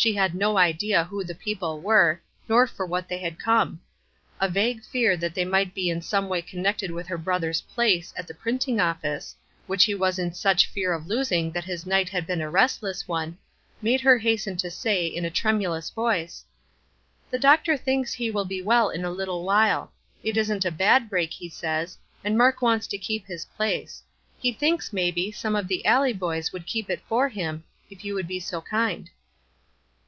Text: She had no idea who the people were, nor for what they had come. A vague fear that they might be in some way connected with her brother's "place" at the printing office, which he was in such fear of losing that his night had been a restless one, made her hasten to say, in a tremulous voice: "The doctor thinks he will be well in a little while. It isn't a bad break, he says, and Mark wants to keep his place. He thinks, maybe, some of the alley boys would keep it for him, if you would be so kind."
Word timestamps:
She 0.00 0.14
had 0.14 0.34
no 0.34 0.56
idea 0.56 1.04
who 1.04 1.24
the 1.24 1.34
people 1.34 1.78
were, 1.78 2.22
nor 2.48 2.66
for 2.66 2.86
what 2.86 3.06
they 3.06 3.18
had 3.18 3.38
come. 3.38 3.82
A 4.40 4.48
vague 4.48 4.82
fear 4.82 5.14
that 5.18 5.34
they 5.34 5.44
might 5.44 5.74
be 5.74 5.90
in 5.90 6.00
some 6.00 6.26
way 6.26 6.40
connected 6.40 6.90
with 6.90 7.06
her 7.08 7.18
brother's 7.18 7.60
"place" 7.60 8.14
at 8.16 8.26
the 8.26 8.32
printing 8.32 8.80
office, 8.80 9.36
which 9.66 9.84
he 9.84 9.94
was 9.94 10.18
in 10.18 10.32
such 10.32 10.68
fear 10.68 10.94
of 10.94 11.06
losing 11.06 11.52
that 11.52 11.64
his 11.66 11.84
night 11.84 12.08
had 12.08 12.26
been 12.26 12.40
a 12.40 12.48
restless 12.48 13.06
one, 13.06 13.36
made 13.82 14.00
her 14.00 14.16
hasten 14.16 14.56
to 14.56 14.70
say, 14.70 15.04
in 15.06 15.26
a 15.26 15.30
tremulous 15.30 15.90
voice: 15.90 16.46
"The 17.30 17.38
doctor 17.38 17.76
thinks 17.76 18.14
he 18.14 18.30
will 18.30 18.46
be 18.46 18.62
well 18.62 18.88
in 18.88 19.04
a 19.04 19.10
little 19.10 19.44
while. 19.44 19.92
It 20.22 20.38
isn't 20.38 20.64
a 20.64 20.70
bad 20.70 21.10
break, 21.10 21.34
he 21.34 21.50
says, 21.50 21.98
and 22.24 22.38
Mark 22.38 22.62
wants 22.62 22.86
to 22.86 22.96
keep 22.96 23.26
his 23.26 23.44
place. 23.44 24.02
He 24.38 24.50
thinks, 24.50 24.94
maybe, 24.94 25.30
some 25.30 25.54
of 25.54 25.68
the 25.68 25.84
alley 25.84 26.14
boys 26.14 26.54
would 26.54 26.64
keep 26.64 26.88
it 26.88 27.02
for 27.06 27.28
him, 27.28 27.64
if 27.90 28.02
you 28.02 28.14
would 28.14 28.26
be 28.28 28.40
so 28.40 28.62
kind." 28.62 29.10